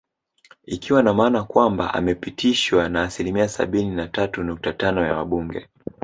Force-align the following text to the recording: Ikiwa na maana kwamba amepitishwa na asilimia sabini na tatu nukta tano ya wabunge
Ikiwa 0.65 1.03
na 1.03 1.13
maana 1.13 1.43
kwamba 1.43 1.93
amepitishwa 1.93 2.89
na 2.89 3.03
asilimia 3.03 3.49
sabini 3.49 3.95
na 3.95 4.07
tatu 4.07 4.43
nukta 4.43 4.73
tano 4.73 5.05
ya 5.05 5.15
wabunge 5.15 5.67